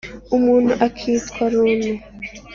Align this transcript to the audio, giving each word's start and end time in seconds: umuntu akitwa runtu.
umuntu 0.35 0.71
akitwa 0.85 1.43
runtu. 1.53 1.91